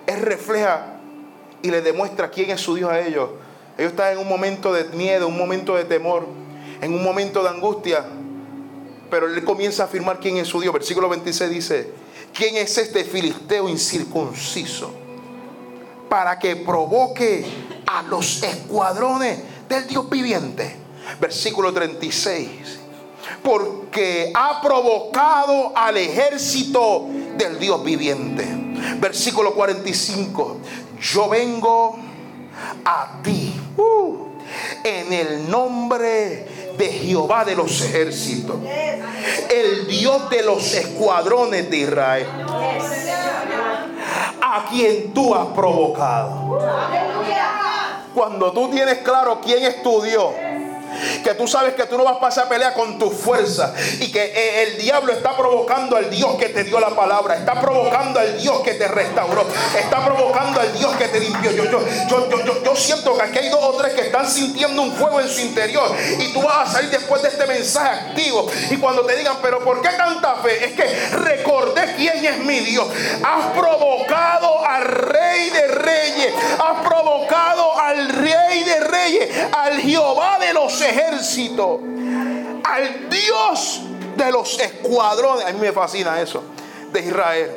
[0.06, 1.00] Él refleja
[1.64, 3.32] y le demuestra quién es su Dios a ellos.
[3.80, 6.28] Ellos están en un momento de miedo, un momento de temor,
[6.82, 8.06] en un momento de angustia.
[9.14, 10.74] Pero él comienza a afirmar quién es su Dios.
[10.74, 11.94] Versículo 26 dice,
[12.34, 14.92] ¿quién es este filisteo incircunciso?
[16.10, 17.46] Para que provoque
[17.86, 19.38] a los escuadrones
[19.70, 20.78] del Dios viviente.
[21.22, 22.50] Versículo 36.
[23.44, 27.06] Porque ha provocado al ejército
[27.38, 28.48] del Dios viviente.
[29.00, 30.58] Versículo 45.
[31.00, 32.00] Yo vengo
[32.84, 33.54] a ti.
[33.78, 34.34] Uh,
[34.84, 38.58] en el nombre de Jehová de los ejércitos,
[39.50, 42.28] el Dios de los escuadrones de Israel,
[44.42, 46.60] a quien tú has provocado.
[48.14, 50.32] Cuando tú tienes claro quién es tu Dios,
[51.24, 54.12] que tú sabes que tú no vas a pasar a pelear con tu fuerza y
[54.12, 58.20] que eh, el diablo está provocando al Dios que te dio la palabra, está provocando
[58.20, 59.46] al Dios que te restauró,
[59.78, 61.52] está provocando al Dios que te limpió.
[61.52, 64.94] Yo, yo, yo, yo, siento que aquí hay dos o tres que están sintiendo un
[64.94, 65.90] fuego en su interior
[66.20, 69.64] y tú vas a salir después de este mensaje activo y cuando te digan, pero
[69.64, 70.66] ¿por qué tanta fe?
[70.66, 70.84] Es que
[71.18, 72.88] recordé quién es mi Dios.
[73.24, 80.54] Has provocado al rey de reyes, has provocado al rey de reyes, al Jehová de
[80.54, 81.80] los ejército,
[82.64, 83.82] al Dios
[84.16, 85.46] de los escuadrones.
[85.46, 86.44] A mí me fascina eso,
[86.92, 87.52] de Israel.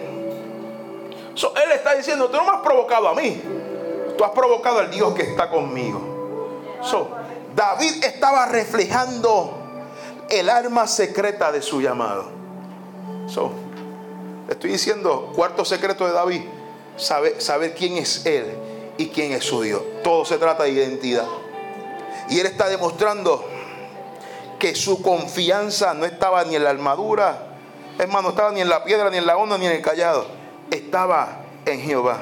[1.34, 3.40] él está diciendo, tú no me has provocado a mí,
[4.16, 6.16] tú has provocado al Dios que está conmigo.
[7.54, 9.54] David estaba reflejando
[10.28, 12.26] el arma secreta de su llamado.
[14.48, 16.42] estoy diciendo, cuarto secreto de David,
[16.96, 18.54] saber, saber quién es él
[18.98, 19.82] y quién es su Dios.
[20.02, 21.26] Todo se trata de identidad.
[22.28, 23.44] Y él está demostrando
[24.58, 27.46] que su confianza no estaba ni en la armadura,
[28.08, 30.26] más, no estaba ni en la piedra, ni en la onda, ni en el callado.
[30.70, 32.20] Estaba en Jehová.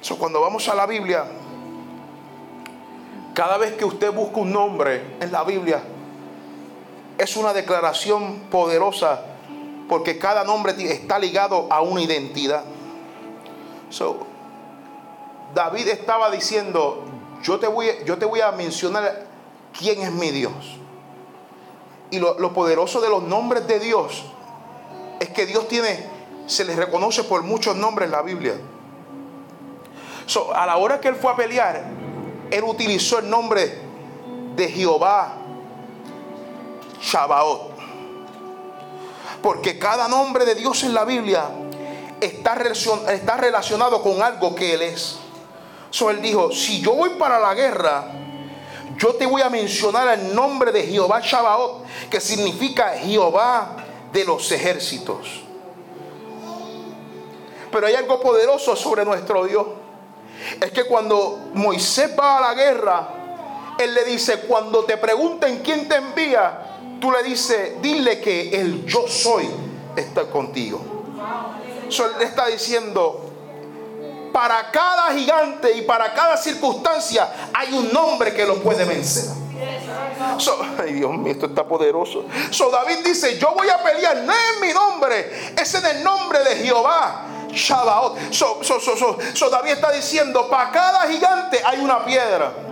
[0.00, 1.24] Eso cuando vamos a la Biblia,
[3.34, 5.82] cada vez que usted busca un nombre en la Biblia,
[7.18, 9.22] es una declaración poderosa
[9.88, 12.64] porque cada nombre está ligado a una identidad.
[15.54, 17.04] David estaba diciendo,
[17.42, 19.26] yo te voy, yo te voy a mencionar
[19.78, 20.52] quién es mi Dios.
[22.10, 24.24] Y lo, poderoso de los nombres de Dios
[25.20, 26.06] es que Dios tiene,
[26.46, 28.54] se les reconoce por muchos nombres en la Biblia.
[30.54, 31.84] a la hora que él fue a pelear,
[32.50, 33.78] él utilizó el nombre
[34.56, 35.36] de Jehová
[37.00, 37.72] Shabaot.
[39.42, 41.44] Porque cada nombre de Dios en la Biblia
[42.20, 45.18] está relacionado con algo que Él es.
[45.90, 48.12] So él dijo, si yo voy para la guerra,
[48.96, 53.76] yo te voy a mencionar el nombre de Jehová Shabaot, que significa Jehová
[54.12, 55.42] de los ejércitos.
[57.70, 59.66] Pero hay algo poderoso sobre nuestro Dios.
[60.60, 63.08] Es que cuando Moisés va a la guerra,
[63.78, 68.84] él le dice, cuando te pregunten quién te envía, tú le dices, dile que el
[68.84, 69.48] yo soy
[69.94, 70.80] está contigo.
[71.88, 73.27] So, él está diciendo,
[74.38, 79.24] para cada gigante y para cada circunstancia hay un nombre que lo puede vencer.
[80.78, 82.24] ay Dios mío, esto está poderoso.
[82.52, 86.38] So David dice, yo voy a pelear, no es mi nombre, es en el nombre
[86.44, 87.24] de Jehová.
[87.50, 88.32] Shabaot.
[88.32, 92.67] So, so David está diciendo, para cada gigante hay una piedra.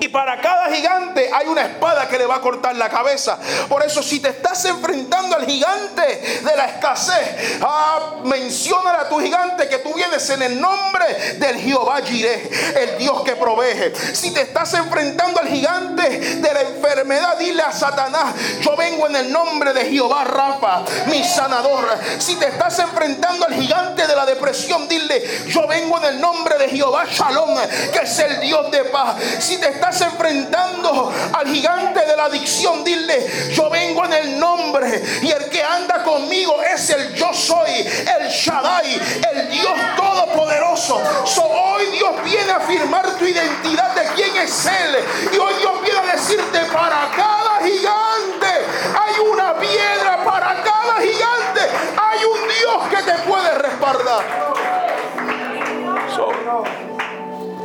[0.00, 3.38] Y para cada gigante hay una espada que le va a cortar la cabeza.
[3.68, 9.18] Por eso si te estás enfrentando al gigante de la escasez, ah, menciona a tu
[9.20, 13.92] gigante que tú vienes en el nombre del Jehová Jireh, el Dios que provee.
[14.12, 19.16] Si te estás enfrentando al gigante de la enfermedad, dile a Satanás, yo vengo en
[19.16, 21.86] el nombre de Jehová Rafa, mi sanador.
[22.18, 26.58] Si te estás enfrentando al gigante de la depresión, dile, yo vengo en el nombre
[26.58, 27.56] de Jehová Shalom,
[27.92, 29.16] que es el Dios de paz.
[29.38, 35.30] Si estás enfrentando al gigante de la adicción, dile, yo vengo en el nombre y
[35.30, 39.00] el que anda conmigo es el yo soy, el Shaddai,
[39.32, 41.00] el Dios todopoderoso.
[41.42, 44.96] hoy Dios viene a afirmar tu identidad de quién es Él.
[45.32, 48.03] Y hoy Dios viene a decirte, para cada gigante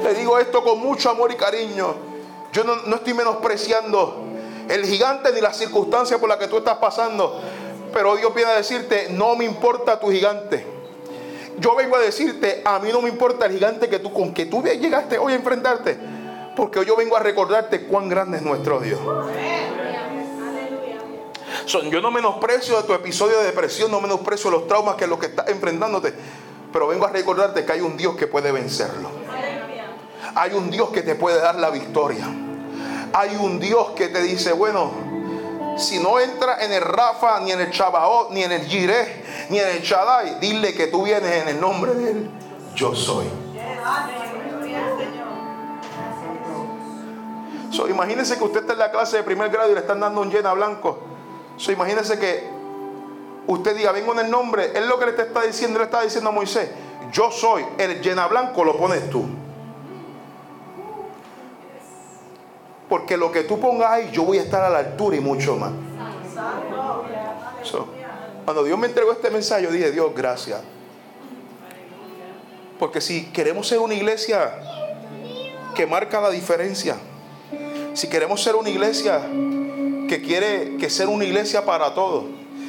[0.09, 1.93] Le digo esto con mucho amor y cariño.
[2.51, 4.25] Yo no, estoy menospreciando
[4.67, 7.39] el gigante ni las circunstancias por las que tú estás pasando.
[7.93, 10.65] Pero Dios viene a decirte, no me importa tu gigante.
[11.59, 14.47] Yo vengo a decirte, a mí no me importa el gigante que tú, con que
[14.47, 15.95] tú llegaste hoy a enfrentarte.
[16.55, 18.99] Porque hoy yo vengo a recordarte cuán grande es nuestro Dios.
[21.91, 25.19] yo no menosprecio de tu episodio de depresión, no menosprecio los traumas que es lo
[25.19, 26.15] que estás enfrentándote.
[26.73, 29.18] Pero vengo a recordarte que hay un Dios que puede vencerlo.
[30.35, 32.25] Hay un Dios que te puede dar la victoria.
[33.13, 34.91] Hay un Dios que te dice, bueno,
[35.77, 39.59] si no entra en el Rafa, ni en el Chabaot, ni en el Jireh, ni
[39.59, 42.31] en el Shaddai, dile que tú vienes en el nombre de Él.
[42.75, 43.25] Yo soy.
[47.71, 50.21] So, imagínense que usted está en la clase de primer grado y le están dando
[50.21, 50.99] un llena blanco.
[51.55, 52.49] So, imagínense que
[53.47, 54.71] usted diga, vengo en el nombre.
[54.75, 56.69] Él lo que le está diciendo, le está diciendo a Moisés,
[57.11, 57.65] yo soy.
[57.77, 59.25] El llena blanco lo pones tú.
[62.89, 65.55] Porque lo que tú pongas ahí, yo voy a estar a la altura y mucho
[65.55, 65.71] más.
[68.43, 70.59] cuando Dios me entregó este mensaje, yo dije, Dios, gracias.
[72.79, 74.51] Porque si queremos ser una iglesia
[75.75, 76.97] que marca la diferencia,
[77.93, 79.21] si queremos ser una iglesia
[80.07, 82.25] que quiere que ser una iglesia para todos,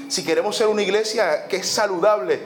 [0.08, 2.40] si queremos ser una iglesia que es saludable,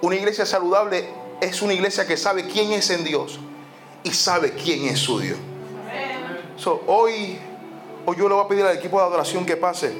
[0.00, 1.08] una iglesia saludable
[1.40, 3.40] es una iglesia que sabe quién es en Dios
[4.04, 5.38] y sabe quién es su Dios
[6.66, 7.38] hoy,
[8.06, 9.92] hoy yo le voy a pedir al equipo de adoración que pase.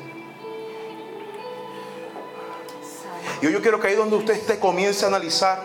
[3.43, 5.63] Y hoy yo quiero que ahí donde usted esté comience a analizar,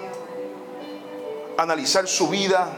[1.57, 2.69] analizar su vida,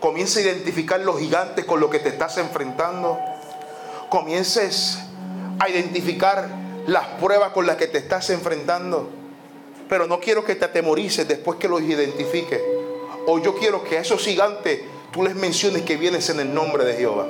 [0.00, 3.18] comience a identificar los gigantes con los que te estás enfrentando,
[4.08, 4.98] comiences
[5.58, 6.48] a identificar
[6.86, 9.10] las pruebas con las que te estás enfrentando.
[9.88, 12.60] Pero no quiero que te atemorices después que los identifiques.
[13.26, 14.80] Hoy yo quiero que esos gigantes
[15.12, 17.26] tú les menciones que vienes en el nombre de Jehová.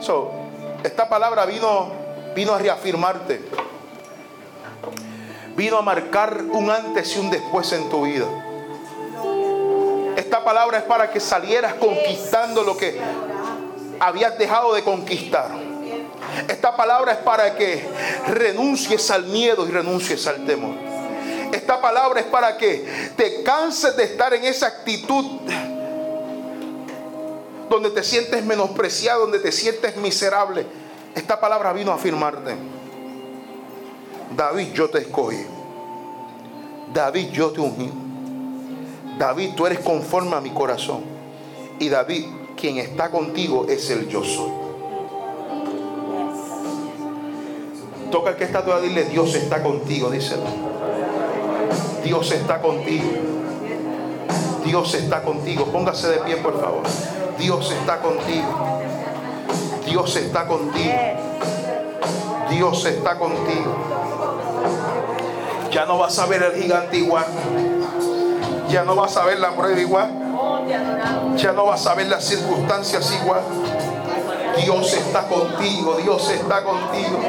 [0.00, 0.32] So,
[0.82, 1.90] esta palabra vino,
[2.34, 3.40] vino a reafirmarte.
[5.56, 8.26] Vino a marcar un antes y un después en tu vida.
[10.16, 12.98] Esta palabra es para que salieras conquistando lo que
[14.00, 15.50] habías dejado de conquistar.
[16.48, 17.86] Esta palabra es para que
[18.28, 20.74] renuncies al miedo y renuncies al temor.
[21.52, 25.40] Esta palabra es para que te canses de estar en esa actitud
[27.68, 30.66] donde te sientes menospreciado, donde te sientes miserable.
[31.14, 32.54] Esta palabra vino a afirmarte.
[34.36, 35.44] David, yo te escogí.
[36.92, 37.90] David, yo te ungí.
[39.18, 41.02] David, tú eres conforme a mi corazón.
[41.78, 44.50] Y David, quien está contigo es el yo soy.
[48.10, 50.44] Toca el que está todavía, dile, Dios está contigo, díselo.
[52.04, 53.04] Dios está contigo.
[54.64, 55.66] Dios está contigo.
[55.66, 56.82] Póngase de pie, por favor.
[57.38, 58.80] Dios está contigo.
[59.84, 60.94] Dios está contigo.
[62.50, 63.74] Dios está contigo.
[65.70, 67.26] Ya no vas a ver el gigante igual.
[68.68, 70.10] Ya no vas a ver la prueba igual.
[71.36, 73.42] Ya no vas a ver las circunstancias igual.
[74.62, 75.96] Dios está contigo.
[75.96, 77.20] Dios está contigo.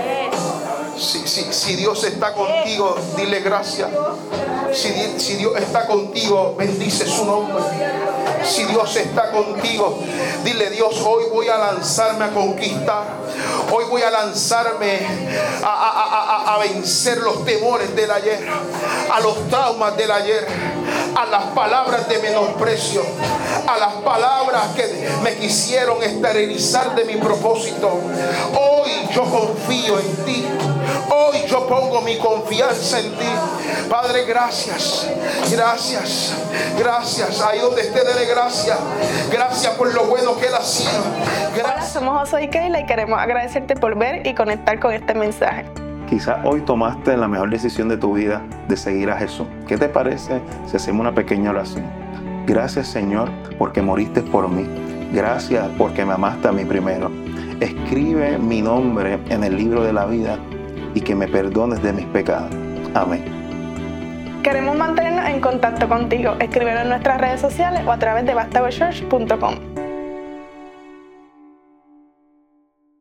[0.97, 3.89] Si, si, Dios está contigo, dile gracias.
[4.73, 7.63] Si, si Dios está contigo, bendice su nombre.
[8.47, 9.99] Si Dios está contigo,
[10.43, 13.03] dile Dios, hoy voy a lanzarme a conquistar.
[13.71, 14.99] Hoy voy a lanzarme
[15.63, 18.47] a, a, vencer los temores del ayer,
[19.11, 20.47] a los traumas del ayer,
[21.15, 23.01] a las palabras de menosprecio,
[23.67, 27.99] a las palabras que me quisieron esterilizar de mi propósito.
[28.57, 30.45] Hoy yo confío en ti.
[31.09, 33.25] Hoy yo pongo mi confianza en ti.
[33.89, 35.09] Padre, gracias.
[35.51, 36.35] Gracias.
[36.77, 37.41] Gracias.
[37.41, 38.77] Ahí donde esté, dele gracias.
[39.31, 40.91] Gracias por lo bueno que Él ha sido.
[41.55, 41.65] Gracias.
[41.65, 45.65] Hola, somos José y Keila y queremos agradecerte por ver y conectar con este mensaje.
[46.09, 49.47] Quizás hoy tomaste la mejor decisión de tu vida de seguir a Jesús.
[49.67, 51.85] ¿Qué te parece si hacemos una pequeña oración?
[52.45, 54.65] Gracias Señor porque moriste por mí.
[55.13, 57.11] Gracias porque me amaste a mí primero.
[57.59, 60.37] Escribe mi nombre en el libro de la vida
[60.97, 62.49] y que me perdones de mis pecados.
[62.95, 63.23] Amén.
[64.41, 66.35] Queremos mantenernos en contacto contigo.
[66.39, 69.76] Escríbenos en nuestras redes sociales o a través de bastagochurch.com.